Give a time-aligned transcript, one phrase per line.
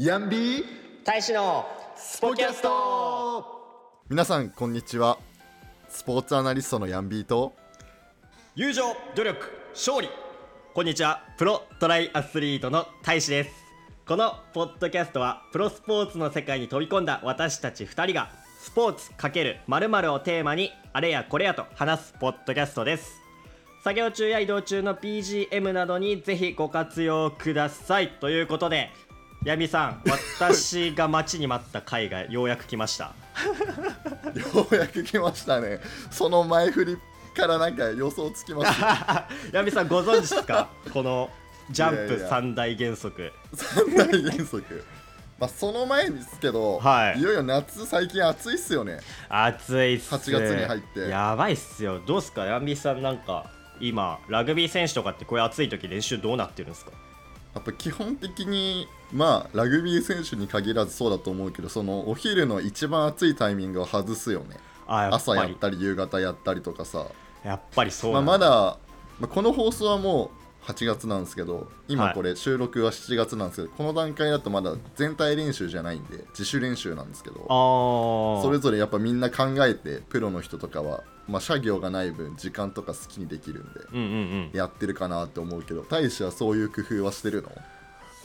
[0.00, 0.64] ヤンビー？
[1.02, 1.66] 大使の
[1.96, 3.44] スポキャスト。
[4.08, 5.18] 皆さんこんにちは。
[5.88, 7.52] スポーツアナリストのヤンビーと
[8.54, 10.08] 友情努力勝利。
[10.72, 11.24] こんにちは。
[11.36, 13.50] プロトライアスリートの大使です。
[14.06, 18.30] このポッドキャストはプロスポーツの世界に飛び込んだ私たち2人が
[18.60, 23.20] スポーツ×〇〇をテーマにあれやこれやと話すポッドキャストです。
[23.82, 28.12] 作業中や移動中の BGM などにぜひご活用ください。
[28.20, 28.90] ということで
[29.48, 33.14] ヤミさん私が待ちに待った回がようやく来ました。
[34.34, 35.80] ようやく来ましたね。
[36.10, 36.98] その前振り
[37.34, 40.68] からなんか予想つきました ヤミさんご存知ですか？
[40.92, 41.30] この
[41.70, 43.32] ジャンプ三大原則。
[43.54, 44.84] 三大原則。
[45.38, 47.18] まあその前ですけど、はい。
[47.18, 49.00] いよいよ夏最近暑いっすよね。
[49.30, 50.14] 暑いっす。
[50.14, 51.08] 8月に入って。
[51.08, 52.02] やばいっすよ。
[52.06, 52.44] どうっすか？
[52.44, 56.90] ヤミさんなんか今ラグビー選手とかってこういう暑い時練習どうなってるんですか？
[57.54, 64.56] やっぱ基本的にまあラグビー選手に限らずそうだと思うけどそのお昼の一番暑いタイミングを外すよね。
[64.86, 67.06] あ朝やったり夕方やったりとかさ。
[67.44, 68.78] やっぱりそうまあ、まだ、
[69.20, 70.30] まあ、この放送はも
[70.66, 71.64] う8月なんですけどはい。
[71.88, 87.50] 今これ収録は7月なんですけど、この段階だとまだ全体練習じゃないんで自主練習なんですけどそれぞれやっぱみんな考えてプロの人とかは、まあ、作業がない分時間とか好きにできるんでやってるかなって思うけど大使はそういう工夫はしてるの？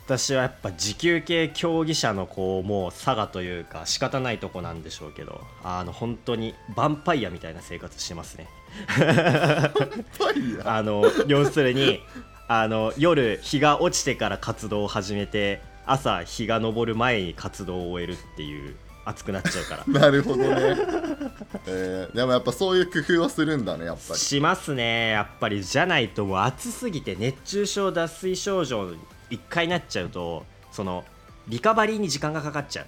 [0.05, 8.47] 私はやっぱ持久系競技者のこうもう差がというか仕方ないとこなんでしょうけどあの本当にヴァンパイアみたいな生活してますね。
[10.65, 12.01] あの要するに
[12.47, 19.85] あの夜日が落ちてから活動を始めて朝日が昇る前に活動を終えるっていう熱くなっちゃうから。
[19.99, 20.45] なるほどね、
[21.67, 24.19] えーでもやっぱそういう工夫はするんだねやっぱり。
[24.19, 25.63] しますねやっぱり。
[25.63, 28.91] じゃないともう暑すぎて熱中症脱水症状
[29.33, 31.03] 一回なっちゃうとその
[31.47, 32.85] リカバリーに時間がかかっちゃう。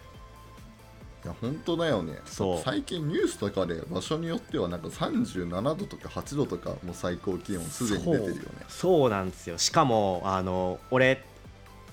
[1.26, 2.20] いや本当だよね。
[2.26, 2.62] そう。
[2.64, 8.42] 最近ニュースとかで場所によってはなんか37度とか8度とかもう最高気温すでに出てるよね。
[8.68, 9.00] そう。
[9.00, 9.58] そうなんですよ。
[9.58, 11.24] しかもあの俺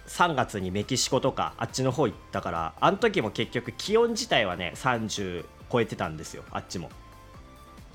[0.07, 6.45] 3月にメキシコとかあっちの方行ったからあの時も結局気温自体はね30超えてたんですよ。
[6.51, 6.91] あっちも。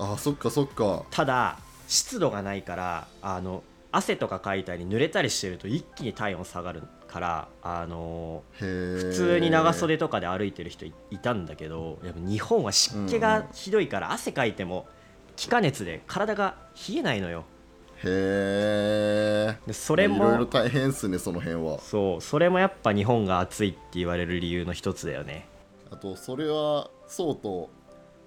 [0.00, 1.04] あそっかそっか。
[1.10, 14.86] ただ湿度がないからあの汗とかかいたり濡れたりしてると一気に体温下がるからあの普通に長袖とかで歩いてる人いいたんだけどやっぱ日本は湿気がひどいから汗かいても
[15.36, 16.56] 気化熱で体が
[16.88, 17.44] 冷えないのよ。
[18.04, 21.80] へえでそれもいろいろ大変っすねその辺は。
[21.80, 25.48] そうそれもやっぱ日本が暑いって言われる理由の一つだよね。
[25.90, 27.70] あとそれはそうと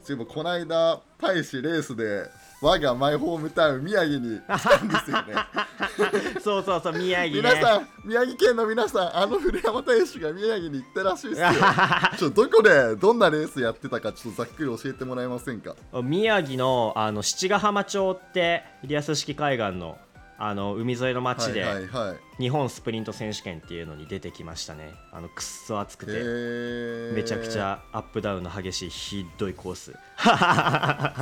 [0.01, 2.25] そういえばこの間大使レースで
[2.61, 5.33] 我がマイホームタウン宮城に来たんですよね。
[6.41, 7.49] そうそうそう宮城ね。
[7.49, 11.47] 皆さん宮城県の皆さんあの古山大使が宮城に行ったらしいっすよ。
[12.19, 15.75] ちょっとどこでどんなレースやってたかちょっとざっくり教えてもらえませんか？
[16.03, 19.97] 宮城のあの七ヶ浜町ってリアス式海岸の
[20.43, 21.63] あの海沿いの町で、
[22.39, 24.91] 日本スプリント選手権っていうのに出てきましたね。
[25.11, 26.13] あのくっそ暑くて。
[27.15, 29.91] めちゃくちゃアップダウンの激しいひどいコース。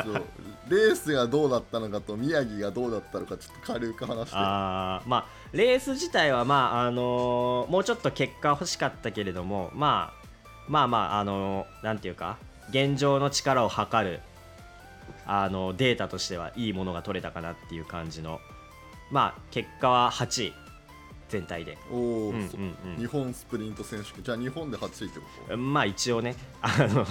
[0.06, 0.24] そう。
[0.69, 4.38] レースがどうだったのかと宮城がどうだったのかちょっと軽く話して。
[4.38, 10.28] あーまあレース自体はまああのーもうちょっと結果欲しかったけれどもまあ
[10.69, 12.38] まあまああのーなんていうか
[12.69, 14.22] 現状の力を測る
[15.25, 18.40] あのデータとしてはいいものが取れたかなっていう感じの
[19.12, 20.53] まあ結果は8位。
[21.30, 21.78] 全体で。
[21.92, 22.00] おお、
[22.31, 24.12] うんうん日本スプリント選手。
[24.14, 25.53] 権じゃあ日本で8位ってこと？
[25.53, 26.36] うんまあ一応ね。
[26.62, 27.06] あの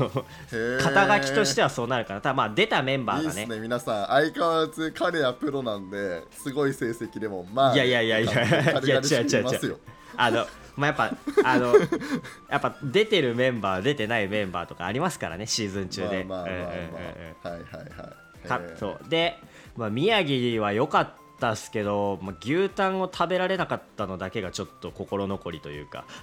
[0.82, 2.20] 肩書きとしてはそうなるかな。
[2.20, 3.26] ただまあ出たメンバーがね。
[3.26, 4.06] いいっすね皆さん。
[4.08, 8.32] 相変わらず彼はプロなんですごい成績でもまあいやいやいやいや。
[8.32, 9.76] いや違う違う違う。
[10.16, 11.74] あのまあやっぱあの
[12.50, 16.24] やっぱ出てるメンバー出てないメンバーとかありますからねシーズン中で。
[16.24, 17.50] まあまあまあまあ、うんうんうんうん。
[17.52, 18.78] はいはいはい。
[18.78, 19.08] そう。
[19.08, 19.38] で、
[19.76, 26.04] まあ、宮城は良かったっすけど、まあ、牛タンを食べられなかったのだけがちょっと心残りというか。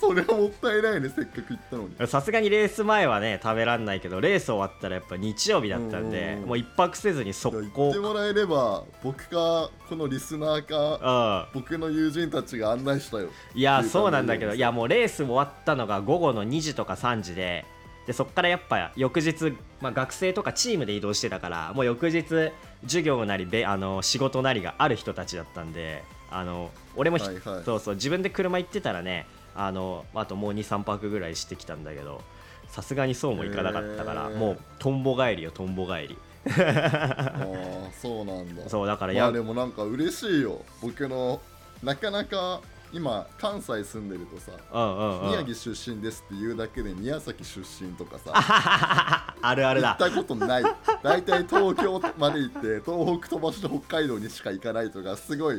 [0.00, 2.06] それはもったいないねせっかく行ったのに。
[2.06, 6.48] さすがにレース前はね食べらんないけどレース終わったらやっぱ日曜日だったんでうん。
[6.48, 7.82] もう一泊せずに速攻。
[7.82, 11.60] 言ってもらえれば僕かこのリスナーかうん。
[11.60, 13.28] 僕の友人たちが案内したよ。
[13.54, 17.64] いやそうなんだけどのいやもうレース終わったのが午後の2時とか3時で
[18.06, 27.42] でそっからやっぱ翌日、まあ、学生とかチームで移動してたからもう翌日授業なりべあの仕事なりがある人たちだったんであの俺もひ、はいはい。
[27.64, 32.22] そうそう自分で車行ってたらねあのあともう23泊ぐらいしてきたんだけど
[32.68, 36.18] さすがにそうもいかなかったからもうとんぼ帰りよとんぼ帰り。
[36.48, 37.32] あ
[37.88, 38.68] あそうなんだ。
[38.68, 41.40] そうだからや、まあでもなんか嬉しいよ僕の。
[41.82, 42.60] なかなか
[42.92, 44.52] 今関西住んでるとさ
[45.28, 48.32] 宮城出身ですって言うだけで宮崎出身とかさ
[49.42, 49.96] あるあるだ。
[49.98, 50.64] 行ったことない。
[51.02, 55.56] 大体東京まで行って東北飛ばして北海道にしか行かないとかすごい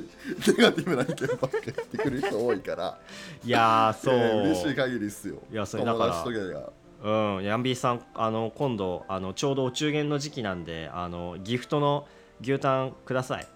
[0.48, 2.98] ネガティブな意見ばっかり言ってくる人多いから
[3.44, 5.36] いやーそう、えー嬉しい限りっすよ。
[5.52, 7.38] いやそれだから友達とかが。
[7.38, 12.08] うん、ヤンビーさんあの今度あのちょうどお中元の時期なんであのギフトの
[12.42, 13.48] 牛タンください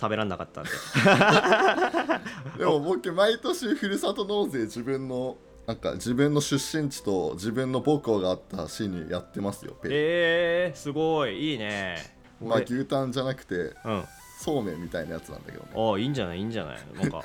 [0.00, 0.70] 食べらんなかったんで。
[2.58, 5.36] でも僕毎年ふるさと納税自分の
[5.66, 12.16] なんか自分の出身地と自分の母校があった市にやってますよペイえー、すごいいいね。
[12.40, 13.54] まあ俺牛タンじゃなくて
[13.84, 14.04] うん。
[14.40, 15.70] そうめんみたいなやつなんだけどね。
[15.74, 16.78] ああいいんじゃないいいんじゃない？
[16.94, 17.24] なんか。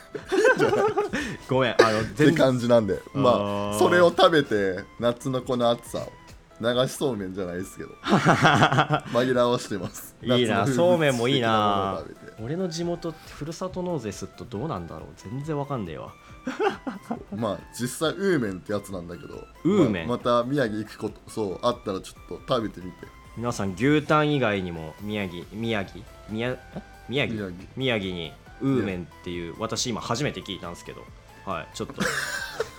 [1.47, 2.99] ごめんあのって感じなんで。
[3.13, 6.11] まあそれを食べて夏のこの暑さを
[6.59, 7.89] 流しそうめんじゃないですけど。
[8.01, 10.15] 紛らわしてます。
[10.23, 12.01] いいなそうめんもいいな
[12.43, 15.09] 俺の地元ってふるさと納税するとどうなんだろう。
[15.15, 16.13] 全然わかんねえわ。
[17.35, 19.47] まあ実際ウーメンってやつなんだけど。
[19.63, 20.07] ウーメン？
[20.07, 23.07] まあまた宮城行くことそうあったらちょっと食べてみて。
[23.37, 26.59] 皆さん牛タン以外にも宮城宮城宮え？
[27.09, 27.35] 宮城？
[27.37, 27.67] 宮城。
[27.77, 31.03] 宮城にウーメンっていう私今初めて聞いたんですけど。
[31.45, 32.01] はいちょっと。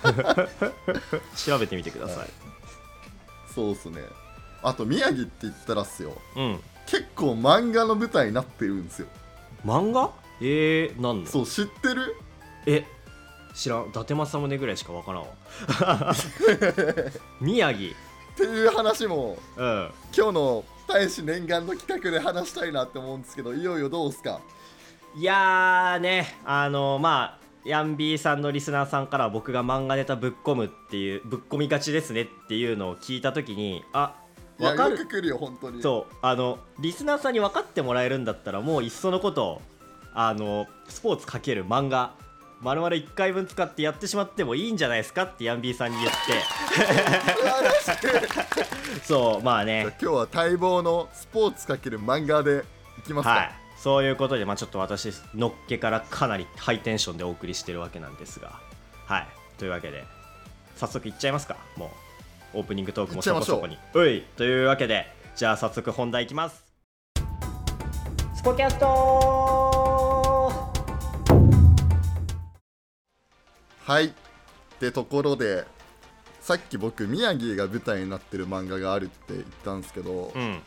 [1.37, 2.29] 調べてみてください、
[3.55, 4.03] そうっすね。
[4.63, 6.13] あと宮城って言ったらっすよ。
[6.37, 6.61] うん。
[6.87, 9.09] 結構漫画の舞台になってるんですよ
[9.65, 10.11] 漫画？
[10.41, 11.27] えー、なんの？
[11.27, 12.17] そう知ってる？
[12.67, 12.85] え
[13.55, 13.89] 知らん。
[13.89, 16.15] 伊達政宗ぐらいしかわからんわ。
[17.41, 17.91] 宮城。
[17.91, 19.91] っていう話もうん。
[20.17, 24.41] 今日の大使念願の企画で話したいなって思うんですけどいよいよどうっすか？
[25.17, 34.15] いやーねあのまあヤンビーさんのリスナーさんから僕が漫画ネタぶっ込むっていうぶっ込みがちですねっていうのを聞いた時にあ
[34.59, 34.93] いやわかる。
[34.93, 35.83] よく来るよ本当に。
[35.83, 36.15] そう。
[36.23, 39.61] あのリスナーさんに分かってもらえるんだったらもういっそのこと
[40.13, 42.15] あのスポーツかける漫画。
[42.61, 46.17] 丸々1回分使ってやってしまってもいいんじゃないですかってヤンビーさんに言って。
[49.05, 49.95] そうまあね。
[50.01, 52.65] 今日は待望のスポーツかける漫画で
[52.99, 53.51] いきますか、はい。
[53.77, 58.59] そういうことで、まあ、ちょっと私のっけからかなりハイテンションでお送りしてるわけなんですが。
[59.05, 59.29] はい。
[59.59, 60.05] というわけで
[60.77, 61.59] 早速いっちゃいますか。
[61.77, 61.91] もう
[62.55, 63.77] オープニングトークもそこそこに。
[63.95, 64.09] う。
[64.09, 65.07] いというわけで
[65.37, 66.65] じゃあ早速本題いきます。
[68.35, 70.53] スポキャスト
[73.87, 74.07] はい。
[74.07, 74.11] っ
[74.79, 75.65] てところで
[76.41, 80.61] さっき僕宮城が舞台になってる漫画があるって言ったんですけど、うん。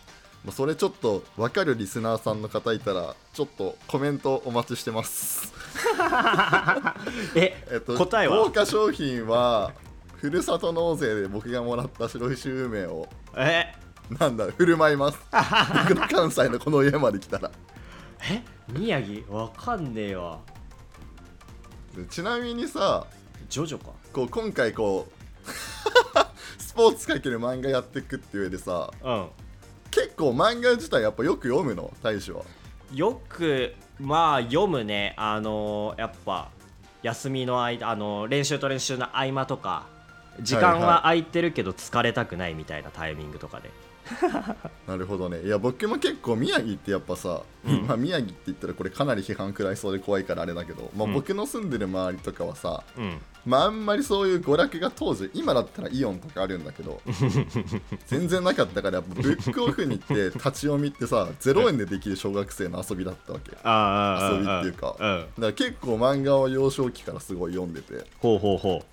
[0.44, 5.54] まあそれちょっと分かるリスナーさんの方いたらちょっとコメントお待ちしてます。
[7.36, 8.38] え、えっと答えは？
[8.46, 9.72] 豪華商品は
[10.18, 13.08] ふるさと納税で僕がもらった白石有名を。
[13.36, 13.74] え？
[14.20, 15.20] なんだ振る舞います。
[15.90, 17.52] 僕の関西のこの家まで来たら。
[18.32, 18.42] え？
[18.72, 19.24] 宮城？
[19.34, 20.40] わかんねえわ。
[21.96, 23.06] でちなみにさ
[23.50, 23.92] ジョジョか。
[24.14, 25.52] こう今回こう
[26.62, 29.28] スポーツかける漫画やっていくっていう上でさうん。
[29.92, 31.92] 結構漫画自体やっぱよく読むの？
[32.02, 32.44] 大使は。
[32.94, 35.14] よくまあ読むね。
[35.18, 36.50] あのやっぱ
[37.04, 39.86] 休みの間あの練習と練習の合間とか
[40.42, 43.70] 時間は空いてるけど疲れたくないみたいなタイミングとかで、
[44.88, 45.42] なるほどね。
[45.42, 47.88] いや僕も結構宮城ってやっぱさ、うん。
[47.88, 51.14] まあ宮城って言ったらこれかなり批判食らいそうで怖いからあれだけど、まあ、うん。
[51.14, 57.02] 僕の住んでる周りとかはさ、うん、まああんまりそういう娯楽が当時今だったらイオンとかあるんだけど
[58.08, 63.52] 全然なかったからブックオフに行って立ち読みってさ0円でできる小学生の遊びだったわけ。
[63.52, 64.96] 遊びっていうか。
[65.00, 68.06] うん、ら結構漫画を幼少期からすごい読んでて。
[68.20, 68.84] ほうほうほ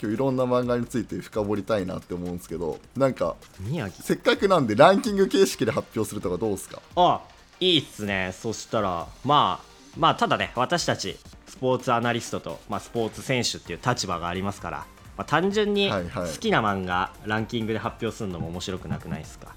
[0.00, 4.02] 今日いろんな漫画について深掘りたいなって思うんですけどなんかう宮城？
[4.02, 6.80] せっかくなんでランキング形式で発表するとかどうですか？
[6.96, 7.20] あ
[7.60, 8.32] いいっすね。
[8.32, 14.86] そしたらまあまあただね私たちスポーツアナリストと、まあ、スポーツ選手っていう立場がありますから、
[15.16, 19.56] まあ、単純に好きな漫画ランキングで発表するのも面白くなくないですか？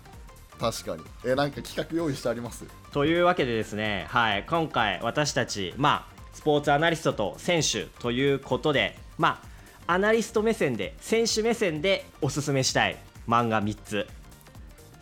[0.60, 1.04] 確かに。
[1.26, 2.66] えなんか企画用意してあります？
[2.92, 9.48] というわけでですね、はい、今回私たち、まあ、スポーツアナリストと選手ということで、まあ、
[9.88, 12.98] アナリスト目線で選手目線でおすすめしたい
[13.28, 14.08] 漫画3つ。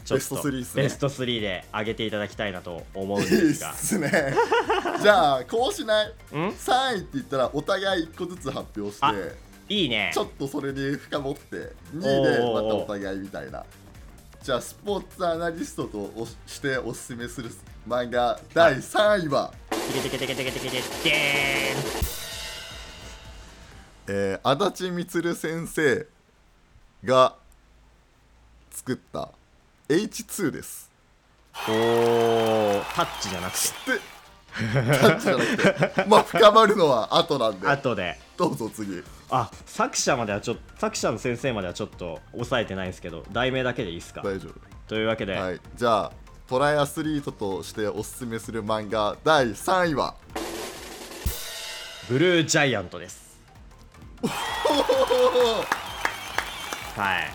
[0.05, 0.83] ちょっベストと3っすね。
[0.83, 4.11] ベスト3で上げていただきたいなと思うんいいっですがすね。
[5.01, 6.07] じゃあこうしない？
[6.07, 9.13] ん？3位って言ったらお互い1個ずつ発表してあ
[9.69, 10.11] いいね。
[10.13, 11.55] ちょっとそれに深掘って
[11.95, 13.63] 2位でまたお互いみたいな。
[14.41, 17.51] じゃあスポーツアナリストとおしておすすめする
[17.87, 21.75] 漫画第3位は、テケテケテケテケテケテケで
[24.11, 26.07] えー、足立満先生
[27.05, 27.35] が
[28.71, 29.29] 作った
[29.87, 30.89] H2 です。
[31.67, 33.59] おータッチじゃなくて。
[33.59, 34.01] 知って
[34.99, 36.05] タッチじゃなくて。
[36.07, 37.67] まあ深まるのは後なんで。
[37.67, 38.17] 後で。
[38.35, 39.03] どうぞ次。
[39.29, 44.23] あ作者まではちょっと作者の先生まではちょっと抑えてないんですけど題名だけでいいですか？
[44.23, 44.49] 大丈
[44.87, 45.61] というわけで、夫はい。
[45.75, 46.11] じゃあ
[46.47, 50.15] トライアスリートとしておすすめする漫画第3位は？
[52.09, 53.28] ブルージャイアントです
[56.95, 57.29] はい。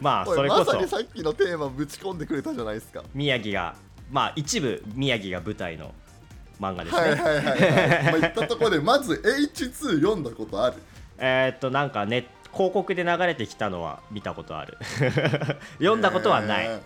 [0.00, 0.64] まあそれこそ。
[0.64, 3.02] まさにさっきのテーマぶち込んでくれたじゃないですか。
[3.14, 3.74] 宮城が
[4.10, 5.94] まあ一部宮城が舞台の
[6.60, 8.04] 漫画ですね、はいはいはいはい。
[8.12, 10.76] まあ言ったところでまず H2 読んだことある。
[11.18, 14.78] えーっとなんかね広告で流れてきたのは見たことある。
[15.78, 16.80] 読んだことはない、えー。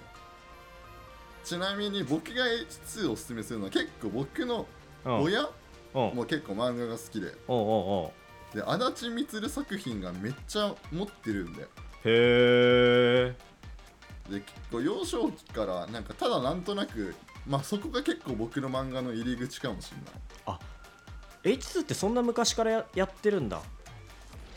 [1.45, 4.67] ちなみに僕が H2 をおすすめするのは結構僕の
[5.05, 5.21] うん。
[5.23, 5.49] 親うん。
[6.15, 7.33] も結構漫画が好きで。
[7.49, 7.67] おうおう
[8.05, 8.22] おう
[8.55, 11.69] で足立満作品がめっちゃ持ってるんだよ。
[12.05, 13.37] へえ
[14.31, 17.15] で結構幼少期からなんかただなんとなく
[17.47, 21.57] まあそこが結構僕の漫画の入り口かもしれない。
[21.57, 23.61] H2 ってそんな昔からややってるんだ。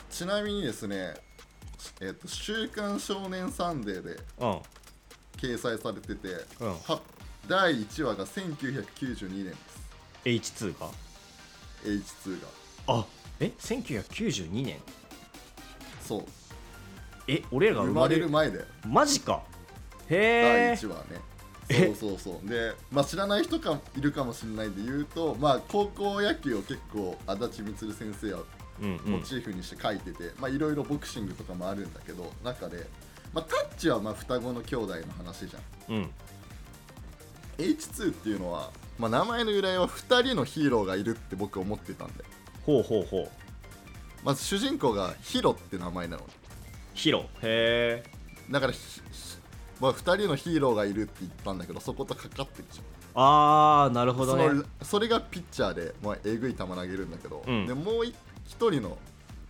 [0.10, 1.16] ちなみにですね
[2.00, 4.62] えっ、と「週刊少年サンデー」でうん。
[5.38, 6.74] 掲載されてて、うん。
[6.80, 7.02] は
[7.48, 9.86] 第1話が1992年です。
[10.25, 10.90] H2 が
[11.84, 12.48] ？H2 が。
[12.88, 13.06] あ
[13.39, 14.77] え1992年。
[16.04, 16.24] そう。
[17.27, 18.65] え俺らが生ま生まれるれる前だよ。
[18.88, 19.44] マジか。
[20.10, 20.77] 第へえ。
[20.80, 21.04] 1話ね。
[21.70, 21.86] え。
[21.88, 22.50] そうそうそう。
[22.50, 28.44] で、まあ、知らない人かいるかもしれないんで言うと、まあ、高校野球を結構足立満先生は
[28.82, 29.12] うんうん。
[29.13, 32.86] モチーフにして書いてて、まあいろいろボクシングとかもあるんだけど中で、
[33.34, 35.96] まあ、タッチはまあ双子の兄弟の話じゃん。
[35.96, 36.12] うん。
[37.58, 42.25] H2 っていうのは、まあ、名前の由来は2人のヒーローがいるって僕思ってたんで
[42.66, 43.30] ほうほうほう。
[44.24, 46.24] まず主人公がヒロって名前なの。
[46.94, 47.26] ヒロ。
[47.42, 48.04] へえ
[48.50, 48.74] だから
[49.82, 57.68] まあ、2人のヒーローがいるって言ったんだけどそことかかってるじゃんあーなるほどそねのそれがピッチャーで、まあ、えぐい球投げるんだけど、うん。
[57.68, 58.16] でもう一
[58.48, 58.98] 一人の、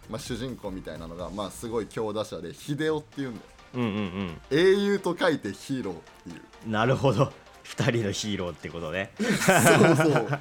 [0.09, 3.45] まあ、主人公みたいなのが、まあ、すごい強打者で秀夫っていうんだよ。
[3.75, 6.41] うんうん英雄と書いてヒーローっていう。
[6.65, 7.31] うんなるほど。
[7.65, 9.11] 2人のヒーローってことね。
[9.19, 9.29] そう
[9.95, 10.39] そう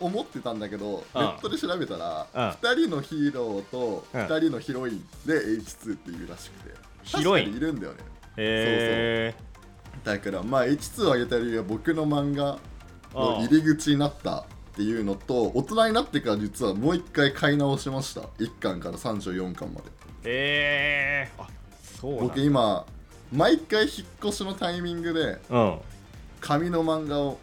[0.00, 1.20] 思ってたんだけどうん。
[1.20, 2.48] ネットで調べたらうん。
[2.50, 4.20] 2人のヒーローとうん。
[4.20, 6.74] 2人のヒロインで H2 っていうらしくて。
[7.02, 7.56] ヒロイン？
[7.56, 7.98] いるんだよね。
[8.36, 9.48] へえ
[10.04, 12.58] だからまあ H2 を上げた理由は僕の漫画
[13.12, 14.44] の入り口になったっ
[14.76, 18.20] ていうのと大人になってから実はもう一回買い直しました。
[18.38, 19.88] 1巻から34巻まで。
[20.24, 21.48] えー、あ
[22.00, 22.86] そう僕今
[23.32, 23.90] 毎回引っ
[24.24, 25.78] 越しのタイミングでうん。
[26.40, 27.38] 紙の漫画を、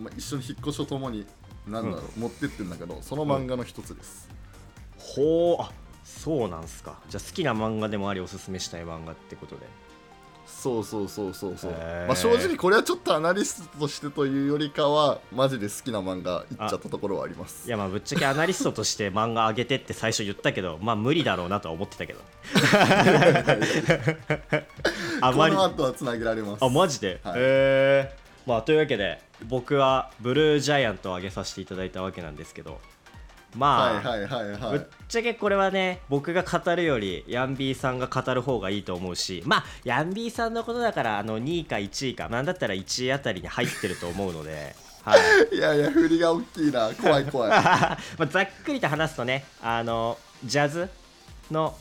[0.00, 1.24] まあ、一緒に引っ越しとともに
[1.66, 4.28] なんだろう、持ってってんだけどその漫画の一つです、
[4.96, 5.70] ほうあ
[6.04, 6.98] そうなんすか。
[7.08, 9.62] じゃあ好きな漫画でもありおすすめしたい漫画ってことで。
[10.46, 11.72] そうそうそうそうそう、
[12.06, 17.68] まあ、正直これはちょっとアナリストとしてというよりかはマジで好きな漫画いっちゃったところはあります。
[17.68, 22.18] いやまあぶっちゃけアナリストとして 漫画上げてって最初言ったけどまあ無理だろうなとは思ってたけど。
[25.22, 25.54] あまり。
[25.54, 26.64] この後はつなげられます。
[26.64, 27.34] あマジで、はい。
[27.36, 28.16] へえ
[28.46, 32.80] まあというわけで僕はブルージャイアントを上げさせていただいたわけなんですけど
[33.56, 45.16] まあ、はいはいはいはぶっいちゃけこれはね僕が語るよりヤンビーさんが語る方がいいと思うしまあヤンビーさんのことだからあの2位か1位かなんだったら1位あたりに入ってると思うので、 は
[45.52, 46.90] い、いやいや振りが大きいな。
[46.94, 47.50] 怖い怖い。
[47.50, 50.88] まあざっくりと話すとねあのジャズ
[51.50, 51.76] の、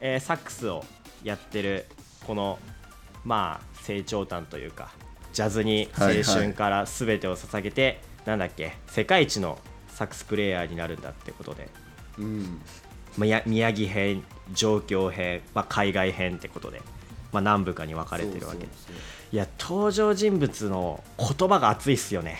[0.00, 0.84] えーサックスを
[1.24, 1.86] やってる
[2.26, 2.58] この
[3.24, 4.92] まあ成長譚というか
[5.38, 11.68] ジャズに青春から全てを捧げて、なんだっけ世界一のサックスプレーヤーになるんだってことで、
[12.18, 12.60] うん。
[13.16, 16.82] まあ、や宮城編上京編、まあ、海外編ってことで、
[17.30, 18.64] まあ、何部かに分かれてるわけ。
[19.30, 22.38] いや登場人物の言葉が熱いっすよね。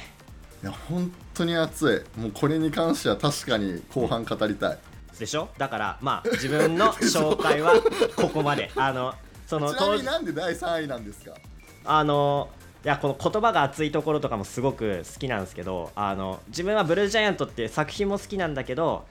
[0.65, 2.21] いや本当に熱い。
[2.21, 4.79] もうこれに関しては確かに後半語りたい、
[5.17, 5.51] でしょ？
[5.57, 7.75] だからまあ自分の紹介は
[8.17, 8.73] ここまで。
[8.75, 9.15] あの
[9.47, 11.35] その ちなみ当になんで第3位なんですか？
[11.85, 12.49] あの
[12.89, 19.05] いやこの言葉が熱いところとかもすごく好きなんですけどあの自分はブルージャイアントって作品も好きなんだけど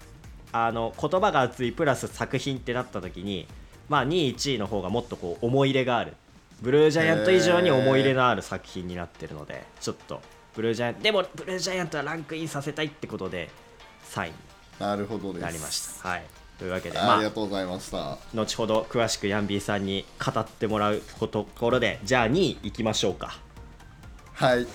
[0.51, 3.45] あの言葉が熱いプラス作品ってなった時に
[3.87, 6.15] まあ2位1位の方がもっとこう思い入れがある。
[6.59, 10.21] ブルージャイアント以上に思い入れのある作品になってるのでちょっと
[10.55, 13.51] ブルージャイアントでもブルージャイアントはランクインさせたいってことで
[14.09, 14.33] 3位に
[14.79, 16.09] なるほどなりました。
[16.09, 16.23] はい。
[16.57, 18.17] というわけでありがとうございました。
[18.33, 23.45] 後ほど詳しくヤンビーさんに語ってもらうところでじゃあ2位いきましょうか
[24.37, 24.67] はい。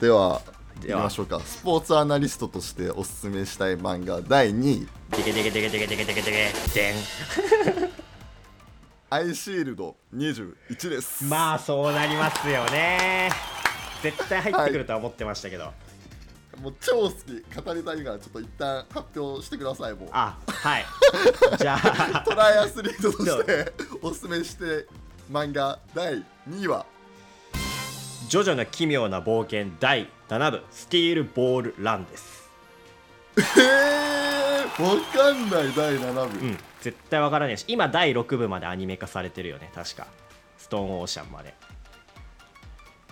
[0.00, 0.40] では
[0.80, 1.00] では。
[1.00, 1.40] いきましょうか。
[1.40, 4.88] スポーツアナリストとしておすすめしたい漫画第2位。
[5.16, 6.94] デケデケデケデケデケデケデケデン、
[9.10, 13.30] アイシールド21ですまあそうなりますよね
[14.00, 15.72] 絶対入ってくるとは思ってましたけど、
[16.62, 17.14] もう超好き
[17.64, 20.84] 語りたいからちょっと一旦発表してくださいもうあはい
[21.58, 24.86] じゃあトライアスリートとしておすすめして
[25.32, 26.86] 漫画第2位は
[28.28, 32.50] 「ジョジョの奇妙な冒険第7部スティールボールラン」です。
[33.36, 40.06] えー、わかんない第7部、うん絶対わからないし今第6部までアニメ化されてるよね確か。
[40.58, 41.54] ストーンオーシャンまで。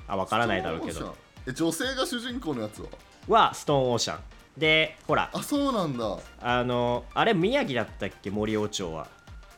[0.06, 1.16] あわからないだろうけど。
[1.46, 2.88] え女性が主人公のやつは？
[3.26, 4.20] はストーンオーシャン。
[4.58, 5.30] でほら。
[5.32, 6.18] あそうなんだ。
[6.40, 8.30] あのあれ宮城だったっけ？
[8.30, 9.08] 森王朝は。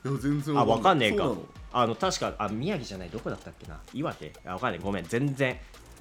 [0.04, 1.32] いや全然あわかんねえか
[1.72, 3.78] あの確かあ宮城じゃないどこだったっけな？
[3.92, 4.32] 岩手？
[4.46, 4.80] あわかんない。
[4.80, 5.04] ごめん。
[5.04, 5.58] 全然。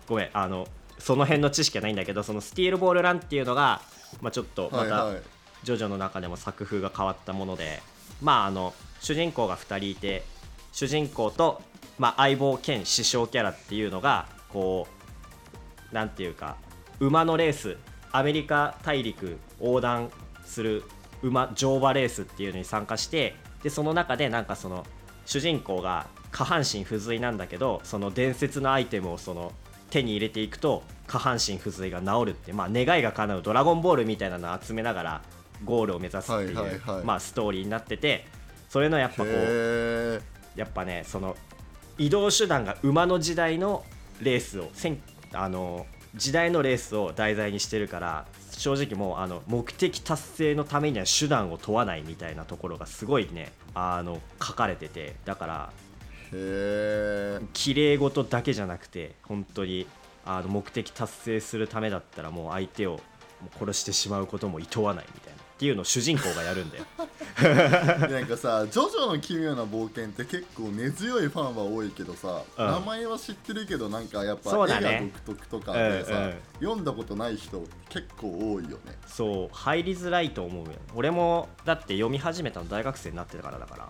[0.07, 0.29] ごめん。
[0.33, 0.67] あの
[0.99, 3.81] その辺の知識はないんだけどそのスティールボールランっていうのが、
[4.21, 5.23] まあ、ちょっとまた、はいはい。
[5.63, 7.81] ジョジョの中でも作風が変わったもので
[8.21, 10.23] まああの主人公が2人いて
[10.71, 11.61] 主人公と、
[11.97, 14.87] まあ、相棒兼師匠キャラっていうのがこ
[15.91, 16.57] うなんていうか
[16.99, 17.77] 馬のレース。
[18.13, 20.09] アメリカ大陸横断
[20.45, 20.83] する
[21.21, 24.85] 馬乗馬レースっていうのに参加してでその中でなんかその
[25.27, 29.51] 主人公が下半身不随なんだけどその伝説のアイテムをその
[29.89, 35.21] 手に入れていくと下半身不随が治るって、まあ、願いが叶うドラゴンボールみたいなのを集めながら
[35.63, 37.03] ゴールを目指すっていう、はいはいはい。
[37.03, 38.25] まあ、ストーリーになってて
[38.69, 40.19] それのやっぱこうへ
[40.55, 41.35] やっぱねその
[41.97, 43.83] 移動手段が馬の時代の
[44.21, 44.69] レースを
[45.33, 48.25] あの時代のレースを題材にしてるから
[48.57, 55.73] 正直もうあの目的達成のためには手段を問わないみたいなところがすごいねあの書かれててだから
[56.33, 59.87] えへえ綺麗事だけじゃなくて本当に
[60.25, 62.99] あの目的達成するためだったらもう相手を
[63.59, 66.85] 殺してしまうことも厭わないみたいなっていうのを主人公がやるんだよ。
[68.09, 72.67] なんかさ「ジョジョの奇妙な冒険」って結構根強いファンは多いけどさ、うん。
[72.67, 78.97] 名前は知ってるけどなんかやっぱ絵が独特とかでさ、うんうん読んだことない人結構多いよね。
[79.07, 80.73] そう入りづらいと思うよ。
[80.95, 83.89] 俺もだって読み始めたの大学生になってからだから。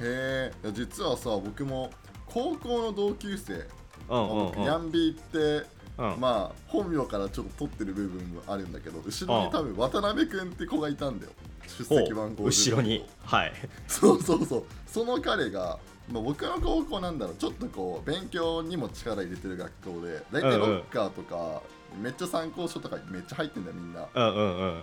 [0.00, 1.90] へえ実はさ僕も
[2.26, 3.66] 高校の同級生、うんうん
[4.08, 5.66] まあ僕うんヤンビーって、
[5.98, 6.20] うん。
[6.20, 11.32] まあ本名からちょっと取ってる部分もあるんだけど後ろに多分渡辺君って子がいたんだよ。
[11.66, 13.04] 出席番号後ろに。
[13.24, 13.52] はい。
[13.88, 14.64] そうそうそう。
[14.86, 15.78] その彼が、
[16.10, 17.34] まあ、僕の高校なんだろう。
[17.36, 21.62] ちょっとこう勉強にも力入れてる学校で大体ロッカーとか、
[22.00, 24.06] めっちゃ参考書とかめっちゃ入ってんだよみんな。
[24.14, 24.82] うんうんうん。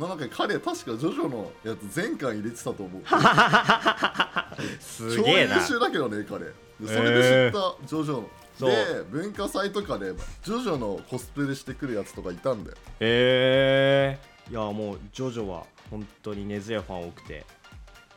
[0.00, 3.02] なんか彼確かジョジョのやつ全巻入れてたと思う。
[4.80, 5.54] すげえな。
[5.54, 6.44] 超優秀だけどね彼。
[6.44, 6.54] で
[6.86, 8.24] それで知ったジョジョ
[8.58, 8.70] そう。
[8.70, 12.76] で文化祭とかでジョジョのコスプレしてくるやつとかいたんだよ。
[13.00, 17.44] へえいやもうジョジョは本当に根強いファン多くて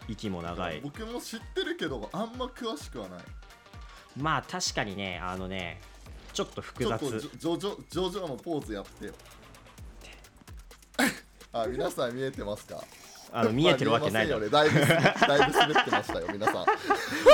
[0.08, 0.82] 息も長い。
[0.82, 3.20] 僕も知ってるけどあんま詳しくはない。
[4.18, 5.80] まあ確かにねあのね
[6.34, 6.98] ちょっと複雑。
[7.00, 9.14] ちょっとジョジョジョジョジョのポーズやってよ。
[11.54, 12.82] あ皆さん見えてますか？
[13.34, 14.70] あの見えてるわけないだろ、 まあね。
[14.72, 16.66] だいぶだいぶ滑ってましたよ皆さん。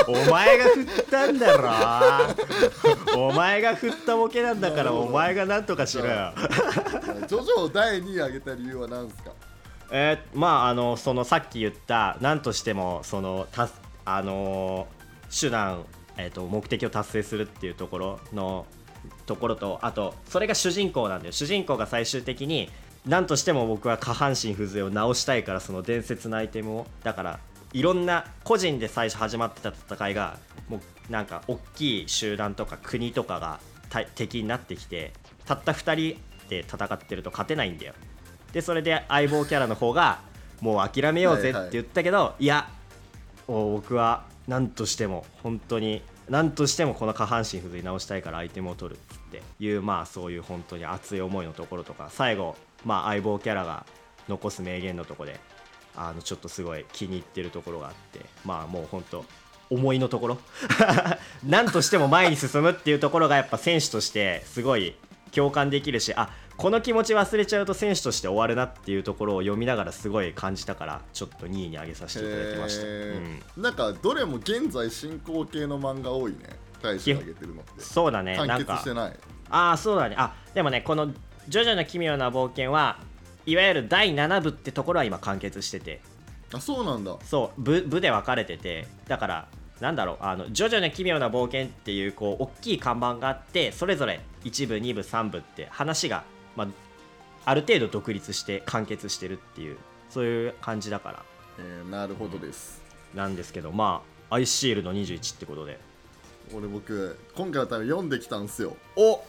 [0.07, 3.19] お前が振ったんだろ。
[3.29, 6.33] お前が振ったボケなんだからお前がなんとかしろよ。
[7.27, 9.31] ジョジョを第2位上げた理由は何ですか？
[9.89, 13.69] えーまああのそのさっき言った何としてもそのた
[14.05, 15.83] あのー手段、
[16.17, 18.65] えー、と目的を達成するっていうところの
[19.25, 21.31] ところとあとそれが主人公なんだよ。
[21.33, 22.69] 主人公が最終的に
[23.07, 27.39] 何としても僕は下半身不随を直したいからその伝説のアイテムをだから
[27.73, 35.13] いろんな個人で最初始まってた戦いがもうなんか大きい集団とか国とかが対敵になってきて
[35.45, 37.93] たった2人で戦ってると勝てないんだよ。
[38.51, 40.19] でそれで相棒キャラの方が
[40.61, 42.69] もう諦めようぜって言ったけど、いや
[43.47, 53.85] もう僕は何としても本当に何としてもこの下半身不随直したいからアイテムを取るっていうまあそういう本当に熱い思いのところとか最後まあ相棒キャラが
[54.27, 55.39] 残す名言のところで
[55.95, 59.25] あのちょっとすごい気に入ってるところがあってまあもう本当
[59.69, 60.37] 思いのところ。
[61.43, 64.95] 何としても前に進むっていうところがやっぱ選手としてすごい
[65.31, 73.61] 共感できるしあこの気持ち忘れちゃうと選手として終わるなっていうところを読みながらすごい感じたからちょっと2位に上げさせていただきました、へうん。
[73.61, 76.37] ーなんかどれも現在進行形の漫画多いね。
[76.81, 77.81] 大使が上げてるのって。
[77.81, 78.37] そうだね。
[78.37, 78.73] な完んか。
[78.73, 79.13] 結してない。
[79.49, 80.15] ああそうだね。
[80.17, 81.11] あでもねこの
[81.47, 82.99] 「ジョジョの奇妙な冒険は
[83.45, 86.01] いわゆる第7部ってところは今完結してて。
[86.53, 87.17] あそうなんだ。
[87.23, 88.87] そう部部で分かれてて。
[89.07, 89.47] だから
[89.79, 96.23] なんだろうあの「ジョジョの奇妙な冒険」っていうこう大きい看板があってそれぞれ1部2部3部って話が、
[96.55, 96.67] まあ、
[97.45, 99.77] ある程度独立して完結してるっていう
[100.09, 101.25] そういう感じだから。
[101.59, 102.81] えー、なるほどです。
[103.15, 105.79] なんですけどまあアイシールド21ってことで。
[106.53, 108.75] 俺僕今回は多分読んできたんすよ。
[108.95, 109.21] お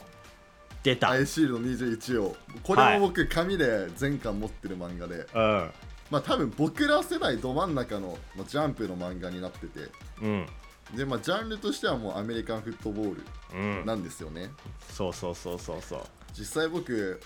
[0.82, 1.10] 出た。
[1.10, 2.36] アイシールド21を。
[2.62, 5.70] これも僕紙で全巻持ってる漫画で、うん。
[6.10, 9.90] まあ多分僕ら世代ど真ん中の、まあ、ジャンプの漫画になってて。
[10.22, 10.46] うん。
[10.94, 13.22] でまあジャンルとしてはもうアメリカンフットボール
[13.54, 13.86] うん。
[13.86, 14.50] なんですよね、
[14.90, 16.00] そうそうそうそうそう。
[16.32, 17.20] 実際僕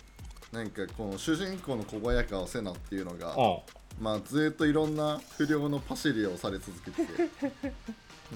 [0.53, 3.63] なんかこの主人公の小早川瀬名っていうのがお
[3.99, 7.07] まあずっといろんな不良のパシリをされ続けて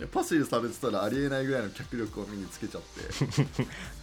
[0.05, 3.47] パシリされてたらありえないぐらいの脚力を身につけちゃって。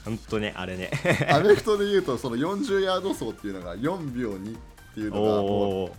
[0.06, 0.90] ほんとねあれね。
[1.30, 4.60] アメフトで言うとその40ヤード走っていうのが4秒2っ
[4.96, 5.92] ていうのがもう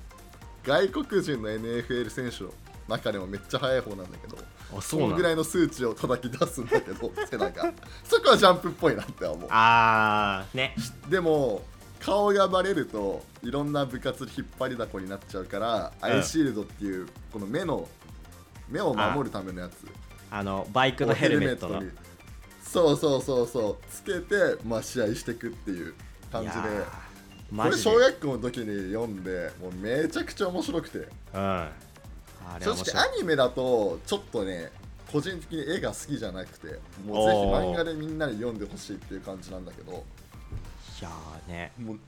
[0.67, 2.55] 外国人の NFL 選手の
[2.89, 4.37] 中でもめっちゃ速い方なんだけど
[4.73, 7.73] あそそのぐらいの数値を叩き出すんだけど 背中。
[8.05, 9.49] そこはジャンプっぽいなって思う。
[9.51, 10.75] あーね。
[11.09, 11.63] でも
[12.01, 16.11] 顔がバレるといろんな部活で引っ張りだこになっちゃうから、うん。
[16.11, 17.89] アイシールドっていうこの目の
[18.69, 19.87] 目を守るためのやつ。
[20.31, 21.83] あのバイクのヘルメットの。
[22.63, 23.47] そうそうそう。
[23.47, 25.95] そうつけて、まあ、試合していくっていう
[26.33, 26.55] 感じで。
[27.57, 30.99] これ小学校の時に読んでもうめちゃくちゃ面白くて。
[30.99, 31.03] う
[31.39, 31.69] ん。
[32.61, 34.71] 正直アニメだとちょっとね
[35.11, 39.93] 個人的に絵が好きじゃなくてもうぜひ漫画でみんなに読んでほしいっていう感じなんだけど。
[39.93, 39.95] い
[41.03, 41.73] やーね。
[41.79, 41.99] もう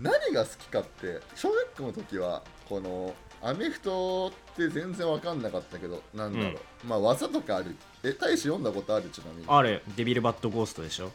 [0.00, 3.14] 何が好きかって小学校の時はこの
[3.46, 7.76] アメフトって全然分かんなかったけどなんだろう、まあ技とかある。
[8.02, 9.44] え大使読んだことあるちなみに。
[9.46, 11.12] あれデビルバットゴーストでしょ。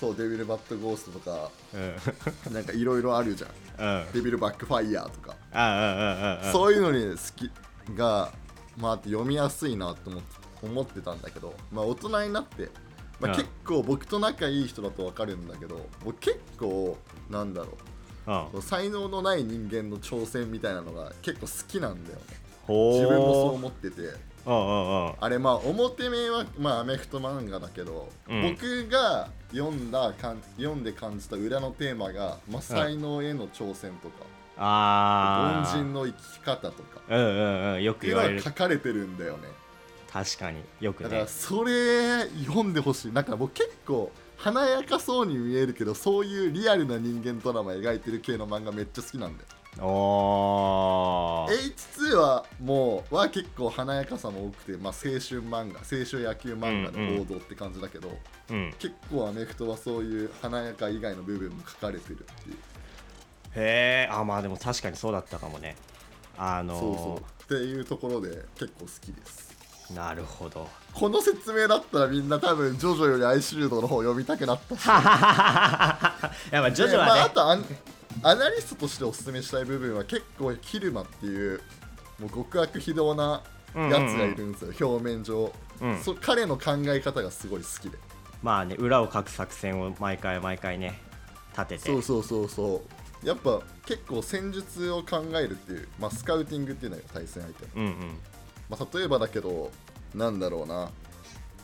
[0.00, 1.50] そうデビルバットゴーストとか。
[1.74, 2.54] うん。
[2.54, 3.46] なんかいろいろあるじゃ
[3.82, 4.00] ん。
[4.04, 4.12] うん。
[4.12, 6.52] デビルバックファイヤーとか。
[6.52, 7.50] そういうのに好き
[7.96, 8.32] が、
[8.76, 12.70] まあ、読みやすいなと思って思ってたんだけど、まあ、大人になって、
[13.20, 13.36] まあ、うん。
[13.36, 16.96] 結構僕と仲いい人だと分かるんだけど僕結構
[17.30, 17.74] なんだろう
[18.32, 18.48] ん。
[18.52, 22.24] う才能のない人間の挑戦みたいなのが結構好きなんだよね。
[22.68, 24.02] 自分もそう思ってて。
[24.46, 25.14] うんうんうん。
[25.18, 28.42] あれまあ表面は、まあ、アメフト漫画だけど、うん。
[28.52, 34.24] 僕が読んだかん読んで感じた裏のテーマが、まあ、才能への挑戦とか、
[34.58, 37.00] ああ凡人の生き方とか。
[37.08, 37.82] うんうんうん。
[37.82, 39.48] よく言われ書かれてるんだよね。
[40.12, 40.62] 確かに。
[40.80, 43.12] よくだからねそれ読んでほしい。
[43.12, 49.48] なんか僕結構華やかそうに見えるけどそういうリアルな人間ドラマ描いてる系の漫画めっちゃ好きなんだよ。
[49.78, 51.74] おー。
[51.74, 58.10] H2 はもうは結構華やかさも多くて、まあ、青春漫画青春野球漫画の王道って感じだけど、
[58.50, 58.74] うん。
[58.78, 62.56] 結構アメフトはそういう華やか以外の部分も書かれてるっていう、
[63.54, 65.76] へえあまあでも確かにそうだったかもね。
[66.38, 66.80] あのー。
[66.80, 67.36] そうそう。
[67.46, 69.45] っていうところで結構好きです
[69.94, 70.68] なるほど。
[70.92, 74.86] この説明だったらみんな多分ジョジョよりアイシールドの方読みたくなったし。
[76.50, 77.64] やっぱジョジョでまあ、あはね、とアン
[78.22, 81.60] アナリストとしておすすめしたい部分は結構キルマっていう
[82.18, 83.42] もう極悪非道な
[83.74, 86.02] やつがいるんですよ、表面上、うん。
[86.02, 87.98] そ彼の考え方がすごい好きで。
[88.42, 91.00] まあね裏をかく作戦を毎回毎回ね
[91.52, 91.84] 立てて。
[91.84, 92.82] そうそうそうそ
[93.22, 93.26] う。
[93.26, 97.64] やっぱ結構戦術を考えるっていう、まあ、スカウティングっていうのが対戦相手。
[97.66, 98.18] の、うんうん
[98.68, 99.70] まあ、例えばだけど
[100.14, 100.90] なんだろうな。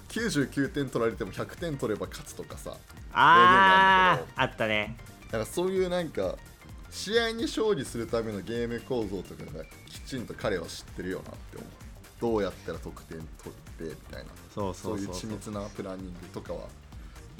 [0.08, 2.76] 99点取られても100点取れば勝つとかさ
[3.14, 4.96] あ例ああったね。
[5.26, 6.36] だからそういうなんか
[6.90, 11.70] 試合に勝利するためのゲーム構造とかがきちんと彼は知ってるよなって思う。
[12.20, 14.30] どうやったら得点取ってみたいな。
[14.54, 16.68] そういう緻密なプランニングとかは、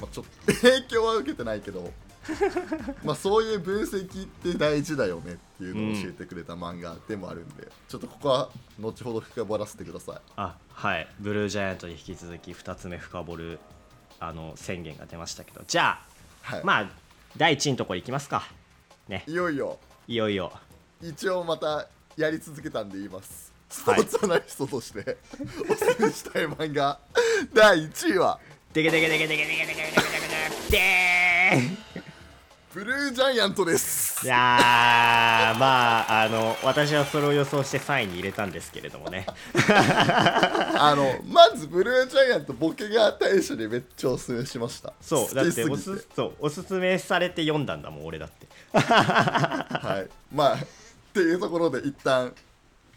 [0.01, 1.93] まあ、ちょっと 影響は受けてないけど
[3.03, 10.15] まあそういう分析って大事だよねっていうのを教えてくれた漫画でもあるんで、ちょっとここは後ほど深掘らせてください。
[10.37, 11.07] あはい。
[11.19, 13.59] ブルージャイアントに引き続き2つ目深掘る
[14.19, 15.63] あの宣言が出ましたけど。
[15.67, 16.89] じゃあ、はい、まあ
[17.37, 18.47] 第1位のところいきますか。
[19.07, 19.23] ね。
[19.27, 19.79] いよいよ。
[20.07, 20.51] いよいよ。
[21.01, 23.51] 一応またやり続けたんで言います。
[23.69, 25.17] スポはいーツアナリストとして、
[25.67, 26.99] おすすめしたい漫画。
[27.53, 28.39] 第1位は。
[28.71, 30.27] でけでけでけでけでけでけでけでけで
[30.69, 31.92] けでー
[32.73, 34.25] ブルージャイアントです。
[34.25, 39.27] いやーまああの私はそれを予想して3位に入れたんですけれどもね。
[39.69, 44.91] あのまずブルージャイアント僕が大使にめっちゃおすすめしました。
[44.99, 48.47] そうだっておすそうおすすめされて読んだんだもん俺だって。
[48.73, 50.09] はい。
[50.33, 50.57] まあっ
[51.13, 52.33] ていうところで一旦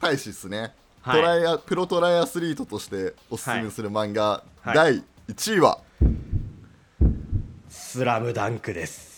[0.00, 1.20] 大使っすね、はい。
[1.20, 4.74] トライアプロトライアスリートとしておすすめする漫画、はい。
[4.74, 5.80] 第1位は、
[7.68, 9.15] 「スラムダンクです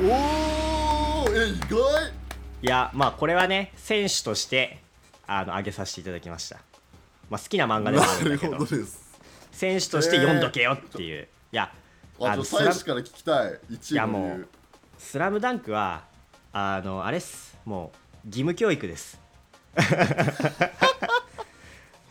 [0.00, 2.12] おおえ意外。
[2.62, 4.78] いやまあこれはね選手として
[5.26, 6.56] あの上げさせていただきました、
[7.28, 8.56] まあ、好きな漫画でもあなるるんだけど。
[8.58, 9.18] ほどです。
[9.50, 11.70] 選手として読んどけよっていう、いや
[12.20, 13.52] ああのスラと大使から聞きたい。
[13.52, 14.48] 1位の理いやもう由
[14.98, 16.04] スラムダンクは
[16.52, 17.58] あのあれっす。
[17.64, 17.92] も
[18.24, 19.20] う義務教育です。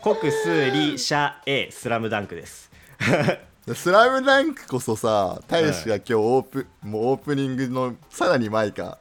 [0.04, 2.72] 国数理社 A スラムダンクです。
[3.10, 8.98] えスラムダンクこそさ大使が今日オープ、もうオープニングのさらに前か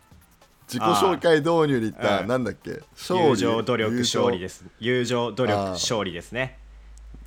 [0.69, 4.65] 自己紹介導入に言った、うんなんだっけ友情努力優勝利です。
[4.79, 6.59] 友情努力勝利ですね。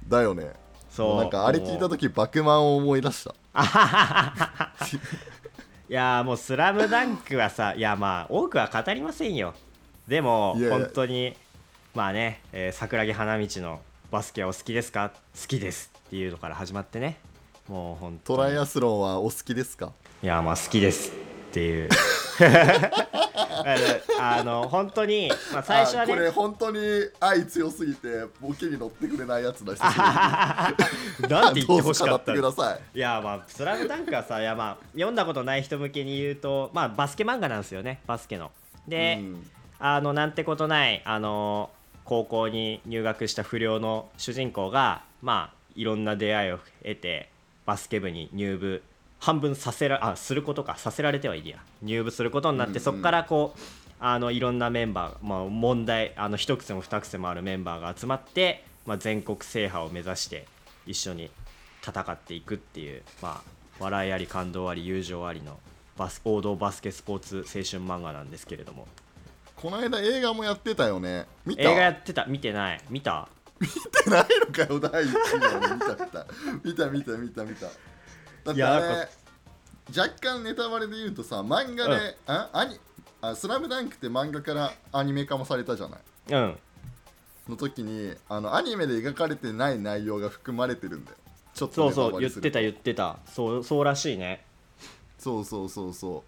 [0.08, 0.51] だよね。
[0.89, 1.15] そう。
[1.15, 3.34] もなんかあれ聞いた時バクマンを思い出した。
[5.89, 9.53] いやーもう「スラムダンクはさいやまあ多くは語りませんよ。
[10.08, 11.36] でも本当に
[11.93, 15.10] まあね、えー桜木花道のバスケはお好きですか？
[15.10, 17.17] 好きですっていうのから始まってね
[17.67, 18.38] もう本当に。
[18.38, 19.91] トライアスロンはお好きですか？
[20.21, 21.13] いやまあ好きですっ
[21.54, 21.89] ていう。
[24.19, 26.80] あの本当に、まあ、最初はあこれね本当に
[27.19, 29.95] 愛強すぎてボケに乗ってくれないやつだ久し
[31.30, 32.97] なんて言ってほしかったてください。
[32.97, 38.52] いやまあ「スラムダンクはさいやまあ読んだことない人向けに言うとまあバスケ漫画なんですよねバスケの。
[38.88, 39.49] で、うん。
[39.80, 41.69] あのなんてことないあの
[42.06, 47.30] 高校に入学した不良の主人公がまあいろんな出会いを得て
[47.65, 48.84] バスケ部に入部
[49.19, 51.58] 半分させらあすることかさせられてはいるや。
[51.82, 52.84] 入部することになって、うんうん。
[52.84, 53.60] そこからこう
[53.99, 60.45] あのいろんなメンバー、まあ、問題あの一癖も二癖もあるメンバーが集まって、まあ、全国制覇を目指して
[60.86, 61.32] 一緒に
[61.82, 65.58] 戦っていくっていう、まあ、笑いあり感動あり友情ありの
[65.95, 68.88] バス王道バスケスポーツ青春漫画なんですけれども。
[69.56, 71.26] この間映画もやってたよね。
[71.45, 71.62] 見た？
[71.62, 72.26] 映画やってた。
[72.26, 72.82] 見てない。
[72.89, 73.30] 見た
[73.63, 73.69] 見
[74.04, 75.13] てないのかよ第1
[75.62, 76.26] 話見た見た。
[76.63, 77.65] 見た見た見た見た。
[77.65, 79.10] だってあいやなんれ
[79.97, 82.80] 若干ネタバレで言うとさ漫画で、あアニ
[83.21, 85.99] あスラムダンクって漫画からアニメ化もされたじゃない？
[86.32, 86.60] うん。
[87.49, 91.17] の時にあのアニメで描かれてない内容が含まれてるんだよ。
[91.54, 93.17] ちょっとそうそう言ってた言ってた。
[93.26, 94.45] そうそうらしいね。
[95.17, 96.23] そうそうそうそ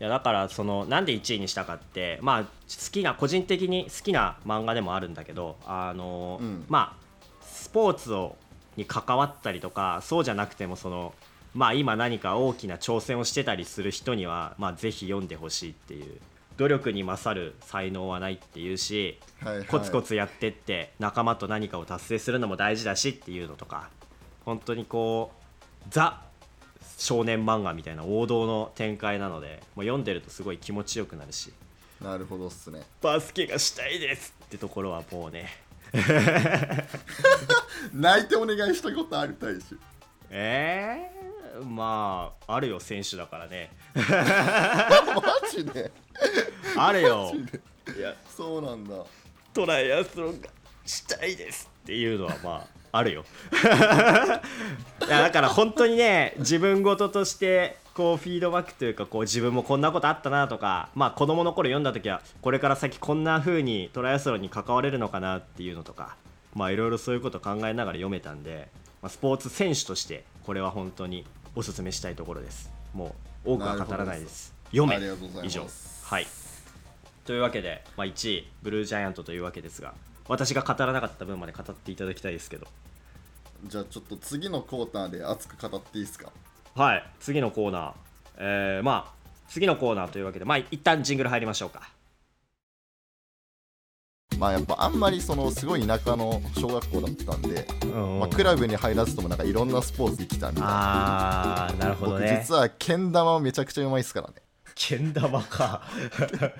[0.00, 2.48] いやだからそのなんで1位にしたかってまあ好
[2.90, 6.64] きな個人的に好きな漫画でもあるんだけどあの、うん。
[6.68, 7.04] まあ
[7.42, 8.36] スポーツを
[8.76, 11.14] に関わったりとかそうじゃなくてもその
[11.54, 16.20] まあ今何か大きな挑戦をしてたりする人にはまあぜひ読んでほしいっていう。
[16.56, 23.88] 努力に勝る才能はないっていうしう、はいはい、コツコツやってって仲間と何かを達成するのも大事だしっていうのとか
[24.44, 26.22] 本当にこうザ
[27.04, 31.52] 少年漫画みたいな王道の展開なのでもう読んでるとすごい気持ちよくなるし。
[32.00, 32.80] なるほどっすね。
[33.02, 35.50] バスケがしたいですってところはもうね。
[37.92, 39.76] 泣いてお願いしたことある大使
[40.30, 43.70] えー、まああるよ選手だからね。
[43.94, 44.02] マ
[45.52, 45.92] ジで？
[46.74, 47.34] あるよ。
[47.98, 48.14] いや。
[48.34, 48.94] そうなんだ。
[49.52, 50.48] トライアスロンが
[50.86, 53.26] したいですっていうのはまああるよ
[55.22, 66.16] だから本当にね自分事としてこうフィードバックというかこう自分もこんなことあったなとかまあ子供の頃読んだ時はこれから先こんな風にトライアスロンに関われるのかなっていうのとか
[66.54, 68.68] まあいろいろそういうこと考えながら読めたんで、
[69.02, 71.24] まあ、スポーツ選手としてこれは本当に
[71.56, 72.70] おすすめしたいところです。
[72.92, 74.54] もう多くは語らないです。
[74.72, 74.98] 読め。
[75.44, 75.66] 以上。
[76.04, 76.26] はい。
[77.24, 79.94] というわけで、まあ、1位ブルージャイアントというわけですが
[80.28, 82.66] 私が語らなかった分まで語っていただきたいですけど
[83.66, 86.30] じゃあちょっと次のコーナーで熱く語っていいですか？
[86.74, 87.92] はい次のコーナー。
[88.38, 89.12] えー、まあ
[89.48, 91.88] 次のコーナーというわけでまあ一旦ジングル入りましょうか。
[94.38, 100.60] まあやっぱあんまりそのすごい田舎の小学校だったんで、うんまあ、クラブに入らずともなんかいろんなスポーツできたんで。
[100.64, 104.34] あーなるほど僕ね実はけん玉めちゃくちゃうまいっすからね。
[104.74, 105.82] けん玉か。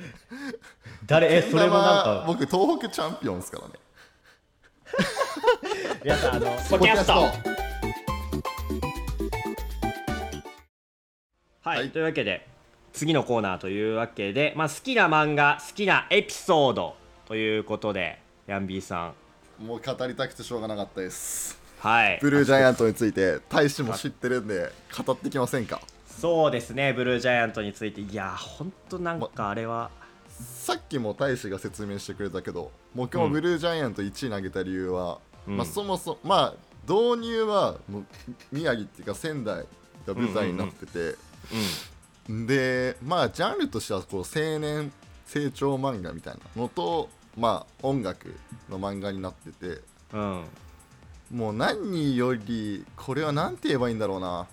[1.04, 1.34] 誰？
[1.34, 2.24] えそれもなんか。
[2.28, 3.74] 僕東北チャンピオンですからね
[6.04, 7.12] 皆さんあの ポキャスト。
[7.14, 7.32] は
[11.76, 11.90] い、はい。
[11.90, 12.46] というわけで
[12.92, 19.14] 次のコーナーというわけで、まあ、好きな漫画好きなエピソードということでヤンビーさ
[19.58, 19.64] ん。
[19.64, 21.58] もう語りたくてしょうがなかったです。
[21.78, 22.18] はい。
[22.20, 24.70] ブルージャイアントについて大使も知ってるんで
[25.06, 25.80] 語ってきませんか？
[26.06, 28.02] そうですねブルージャイアントについて。
[28.02, 29.90] いやほんとなんかあれは、
[30.28, 35.56] さっきも大使が説明してくれたけど僕もブルージャイアント1位投げた理由は、うん。
[35.56, 36.54] まあ、そもそもまあ
[36.90, 38.04] 導入はもう
[38.52, 39.64] 宮城っていうか仙台
[40.06, 41.16] が舞台になってて、
[42.28, 44.92] でまあジャンルとしてはこう青年
[45.26, 48.34] 成長漫画みたいなのとまあ音楽
[48.70, 49.80] の漫画になってて
[50.12, 50.20] うん。
[50.20, 50.44] うん
[51.32, 54.46] もう何よりこれは何て言えばいいんだろうな。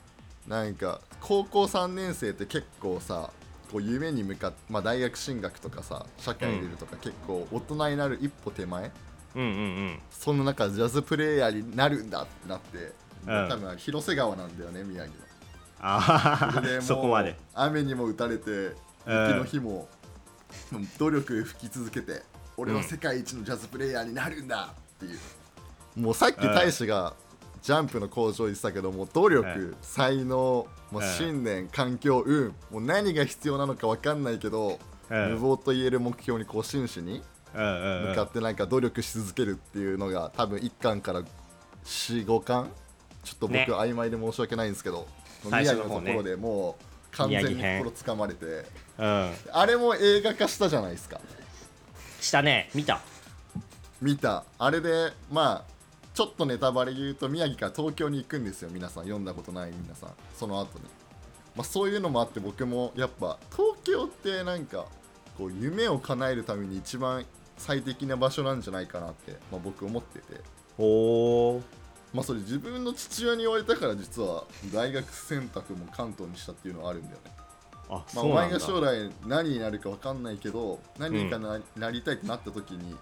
[0.48, 3.30] なんか高校3年生って結構さ
[3.72, 8.90] こう夢に向かって、まあ、大学進学とかさ社会に出るとか、結構大人になる一歩手前
[9.36, 9.52] うんうんう
[9.92, 10.00] ん。
[10.10, 12.94] その中ジャズプレイヤーになるんだってなって、
[13.26, 13.50] うん。
[13.50, 15.22] 多分広瀬川なんだよね宮城の。
[15.84, 17.36] あそれでもあうそこまで。
[17.54, 18.50] 雨にも打たれて
[19.08, 19.88] 雪の日も、
[20.72, 22.22] もう努力吹き続けて
[22.58, 27.14] 俺は世界一のジャズプレイヤーになるんだっていう、もうさっき大使が
[27.64, 41.24] ジャンプの工場言ってたけども努力、はい才能、まあ、はい信念、環境運もう何が必要なのか分かんないけど、はい無謀と言える目標にこう真摯にうんうんうん向かってなんか努力し続けるっていうのが多分1巻から
[41.86, 42.72] 45巻。
[43.24, 43.68] ちょっと僕、ね。
[43.70, 45.08] 曖昧で申し訳ないんですけど
[45.44, 46.76] 最宮城のところでも
[47.14, 48.66] う完全に心つかまれて。
[48.98, 49.32] うん。
[49.52, 51.20] あれも映画化したじゃないですか。
[52.20, 52.70] したね。
[52.74, 53.02] 見た。
[54.02, 54.44] 見た。
[54.58, 55.72] あれでまあ
[56.14, 58.70] ちょっとネタバレ言うと宮城から東京に行くんですよ。
[58.72, 60.10] 皆さん読んだことない皆さん。
[60.36, 60.86] その後に、
[61.56, 64.86] まあ、そういうのもあって僕もやっぱ東京ってなんか
[65.38, 67.26] こう夢を叶えるために一番
[67.62, 70.42] 最適な場所なんじゃないかなって、まあ、僕思ってて。
[70.78, 70.84] お
[71.58, 71.62] お
[72.14, 77.32] まあそれ自分の父親に言われたから実は大学選択も関東にしたっていうのはあるんだよね。
[77.90, 82.96] あまお前が将来何になるか分かんないけど何かな,、なりたいってなった時に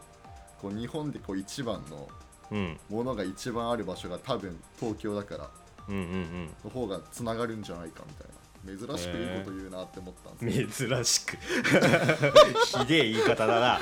[0.61, 2.07] こう日本でこう一番の
[2.51, 2.79] うん。
[2.89, 5.49] ものが一番ある場所が多分東京だから
[5.89, 8.33] の方がつながるんじゃないかみたいな
[8.65, 11.37] 珍しくいいこと言うなって思ったんですうん珍しく。
[11.37, 13.79] ひでえ言い方だな。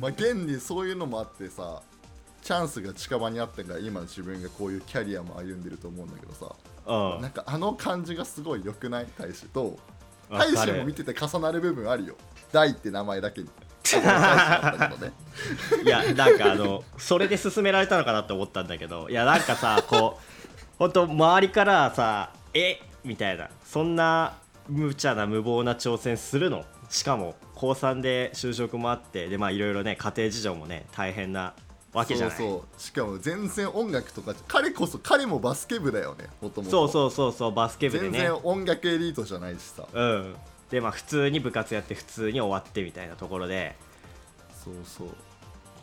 [0.00, 1.82] まあ現にそういうのもあってさ
[2.42, 6.54] チャンスが近場にあってから今の自分がこういうキャリアも歩んでると思うんだけどさ
[6.86, 7.22] うん。
[7.22, 9.78] なんかあの感じがすごい良くない大使と
[10.30, 12.16] 大使も見てて重なる部分あるよ。
[12.52, 13.48] 大って名前だけに。
[15.84, 20.35] いやなんかあのそれで勧められたのかなって思ったんだけどいやなんかさこう
[20.78, 22.80] 本当周りからさえ？
[23.04, 23.48] みたいな。
[23.64, 24.34] そんな
[24.68, 26.64] 無茶な無謀な挑戦するの？
[26.90, 31.54] しかも高3で就職もあってでまあいろいろね家庭事情もね大変な
[31.92, 32.36] わけじゃない。
[32.36, 32.80] そうそう。
[32.80, 38.18] しかも全然音楽とか彼こそ彼もバスケ部だよねもともとそうそうそうそうバスケ部でね。
[38.18, 39.86] 全然音楽エリートじゃないしさ。
[39.92, 40.34] うん。
[40.70, 43.76] でまあ普通に部活やって普通に終わってみたいなところで。
[44.64, 45.08] そうそう。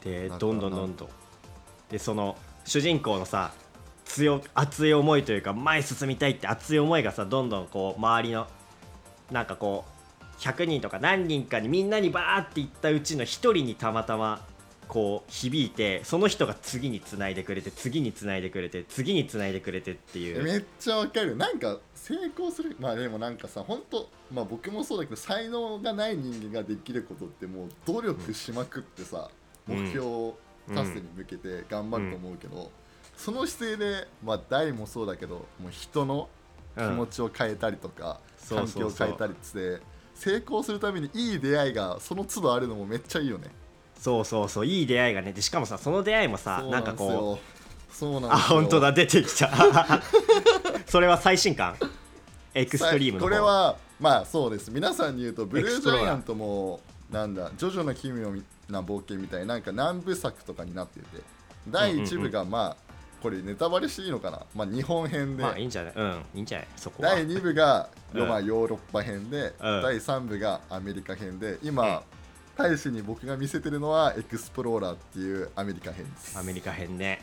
[0.03, 1.09] でどんどんどんどん。
[1.89, 3.53] でその主人公のさ
[4.05, 8.47] 強熱い思いというか前進みたいって熱い思いがさどんどんこう周りの
[9.31, 14.45] なんかこう100人とか何人かにみんなにバーっていったうちの1人にたまたま
[14.87, 20.43] こう響いてその人が次につないでくれて次につないでくれて次につないでくれてっていう。
[20.43, 21.35] めっちゃわかる。
[21.35, 22.75] なんか成功する。
[22.79, 29.29] まあでもなんかさ本当まあ僕もそうだけど才能がない人間ができることってもう努力しまくってさ、
[29.67, 29.83] うん。
[29.83, 30.33] 目標
[30.67, 32.69] 達成に向けて頑張ると思うけど、
[33.17, 36.29] その姿勢でまあ大もそうだけどもう人の
[36.75, 39.81] 気持ちを変えたりとか、そう環境を変えたりって
[40.15, 43.47] 成功するためにいい出会いがその都度あるのもめっちゃいいよね。
[43.99, 44.65] そうそうそう。
[44.65, 49.49] いい出会いがねでしかもさその出会いもさなんかこうそうなんうあ本当だ出てきた
[50.87, 51.75] それは最新刊
[52.53, 53.25] エクストリームの方。
[53.25, 54.71] これはまあそうです。
[54.71, 58.31] 皆さんに言うとブルージャイアントもなんだジョジョの奇妙
[58.69, 61.05] な冒険みたいななんか何部作とかになってて
[61.69, 62.92] 第1部がまあ
[63.23, 64.41] これネタバレしていいのかな？
[64.53, 65.93] まあ日本編で、まあいいんじゃない？
[65.95, 66.25] うん。
[66.35, 66.67] いいんじゃない？
[66.75, 67.09] そこは。
[67.09, 68.27] 第2部が、うん。
[68.27, 69.81] まあ、ヨーロッパ編で、うん。
[69.81, 72.03] 第3部がアメリカ編で今、うん。
[72.55, 76.37] 大使に僕が見せてるのはエクスプローラーっていうアメリカ編です。
[76.37, 77.21] アメリカ編ね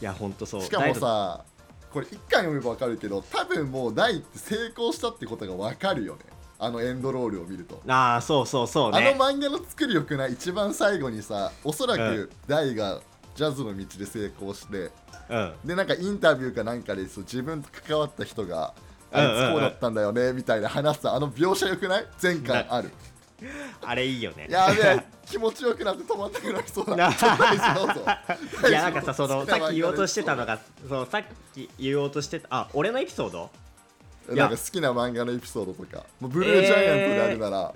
[0.00, 0.62] いやほんとそう。
[0.62, 1.44] しかもさ
[1.92, 6.20] これ1巻読めば分かるけど多分もう大って成功したってことが分かるよね。
[6.58, 13.00] あのエンドロールを見ると、ああそうそうそうあのね漫画の作りよくない一番最後にさおそらうく大が
[13.34, 14.90] ジャズの道で成功して、
[15.30, 15.52] うん。
[15.64, 18.74] でなんかインタビューかなんかでそう自分と関わった人が
[19.10, 22.06] あいつこうだったんだよねみたいな話すあの描写よくない？
[22.22, 22.90] 前回ある。
[23.84, 24.46] あれいいよね。
[24.48, 26.96] やべえ気持ちよくなって止まんなくなりそうだ。
[26.96, 28.68] な ちょっと大事どうぞ。
[28.68, 31.22] いやなんかさその さっき言おうとしてたのがそうさっ
[31.54, 33.50] き言おうとしてたあ俺のエピソード？
[34.28, 36.04] なんか好きな漫画のエピソードとか。
[36.20, 37.74] もうブルージャイアントであるなら、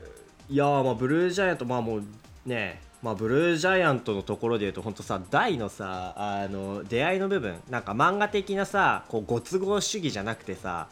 [0.48, 2.02] いやーまあブルージャイアントまあもう
[2.44, 10.88] ねまあブルージャイアントのところで言うと本当さ大のさあの出会いの部分なんか漫画的なさこうご都合主義じゃなくてさ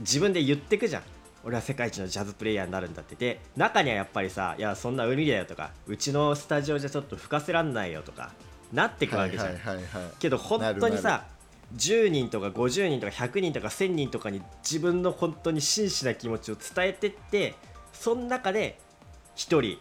[0.00, 1.02] 自分で言ってくじゃん。
[1.44, 3.14] 俺は世界一のジャズプレイヤーになるんだって。
[3.14, 8.32] で中にはやっぱりさいやそんな無理だよとかうちのスタジオじゃちょっと吹かせらんないよとか
[8.72, 9.84] なってくはいわけじゃん、はいはいはい
[10.18, 11.24] けど本当になさ
[11.76, 17.54] 10人とか50人とか100人とか1000人とかに自分の本当に真摯な気持ちを伝えてって
[17.92, 18.78] その中で
[19.36, 19.78] 1人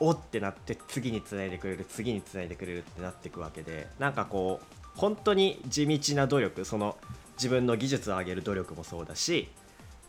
[0.00, 6.96] おってなって次につないでくれる次につないでくれるってなっていくわけでなんかこう本当に地道な努力その
[7.36, 9.48] 自分の技術を上げる努力もそうだし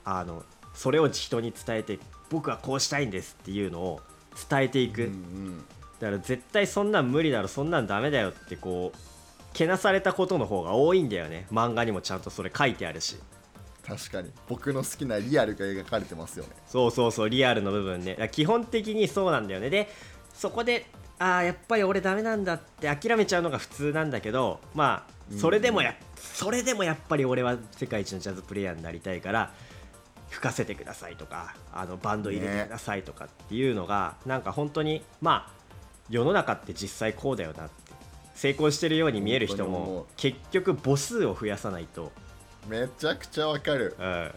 [0.03, 4.01] あのそれを人に伝えて僕はこうしたいんですっていうのを
[4.49, 5.57] 伝えていく、うんうん。
[5.99, 8.97] だから絶対そんなん無理だろそんなんダメだよってこう
[9.53, 11.47] けなされたことの方が多いんだよね。
[11.51, 13.17] 漫画にもちゃんとそれ書いてあるし
[13.89, 14.31] 確かに。
[14.47, 16.51] 僕の好きなリアルが描かれてますよね。
[16.67, 18.29] そうそうそうリアルの部分ね。
[18.31, 19.69] 基本的にそうなんだよね。
[19.69, 19.89] で
[20.33, 20.85] そこで
[21.17, 29.53] あーやっぱり俺ダメなんだって諦めちゃうのが普通なんだけどまあそれでもや、それでもやっぱり俺は世界一のジャズプレイヤーになりたいから
[30.29, 35.51] 吹かせてくださいとかあのバンド入れてくださいとかっていうのが、なんか本当にまあ
[36.09, 37.73] 世の中って実際こうだよなって
[38.33, 42.11] 成功してるように見える人も結局母数を増やさないと、
[42.67, 43.95] めちゃくちゃわかる。
[43.99, 44.31] うん、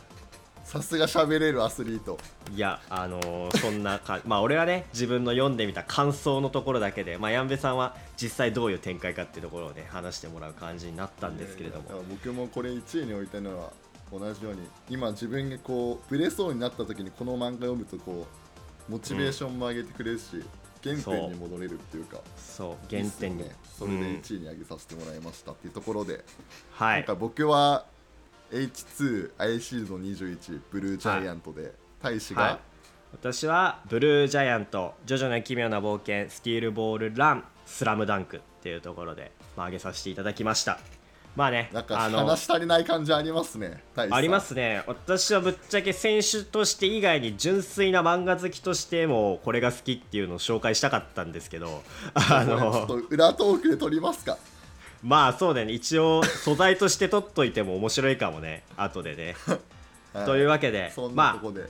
[0.64, 2.18] さすが喋れるアスリート。
[2.54, 11.88] いやあのーそんなか まあ俺はね自分の読んでみた感想のところだけで、まあ、ヤンベさんは実際どういう展開かっていうところをね話してもらう感じになったんですけれども。
[11.88, 13.72] いやいや僕もこれ1位に置いたのは
[14.12, 14.60] 同じように
[14.90, 18.42] 今自分がこうブレそうになった時にこの漫画読むとこう
[18.92, 20.42] モチベーションも上げてくれるし、
[20.82, 22.18] 原点に戻れるっていうか。
[22.36, 22.76] そう。
[22.90, 23.44] 原点に。
[23.44, 23.86] いいっすよね。
[23.86, 24.04] それでうん。
[24.20, 26.24] 1位に上げさせてもらいましたっていうところで、
[26.72, 26.96] はい。
[26.98, 27.86] なんか僕は
[28.52, 31.72] H2 アイシーズン21ブルージャイアントで、
[32.02, 32.58] 大使が、はい。
[33.12, 40.78] 私はブルージャイアントジョジョの奇妙な冒険スティールボールランスラムダンクっていうところで、まあ、上げさせていただきました。
[41.34, 44.82] まあねなんか話し足りない感じありますねありますね。
[44.86, 51.82] 私はぶっちゃけ選手として以外に純粋な漫画好きとしてもこれが好きっていうのを紹介したかったんですけど
[52.12, 54.36] あこれ ちょっのと裏トークで撮りますか
[55.02, 55.72] まあそうだね。
[55.72, 58.64] 一応素材として取っといても面白いかもね。
[58.76, 59.36] 後でね。
[60.12, 60.26] はい。
[60.26, 61.68] というわけでまあとこで、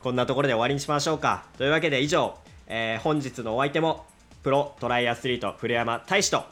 [0.00, 1.44] こんなところで終わりにしましょうか。
[1.58, 4.06] というわけで以上、えー本日のお相手も
[4.42, 6.44] プロトライアスリート古山大志と。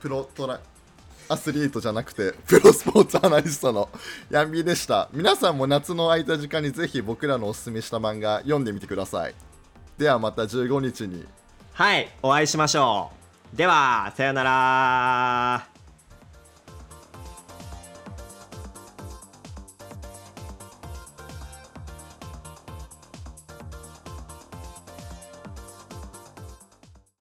[0.00, 0.60] プロトラ
[1.28, 3.90] アスリートじゃなくてプロスポーツアナリストの
[4.30, 5.08] ヤンビーでした。
[5.12, 9.34] 皆さんも夏の空いた時間にぜひ僕らのおすすめした漫画読んでみてください。
[9.98, 11.26] ではまた15日に。
[11.74, 13.17] はいお会いしましょう
[13.54, 15.77] ではさようなら。